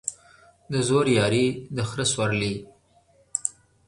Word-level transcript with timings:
د 0.71 0.73
زورياري، 0.87 1.45
د 1.75 1.77
خره 1.89 2.05
سورلى. 2.13 2.53